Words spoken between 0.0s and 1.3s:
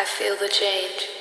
I feel the change.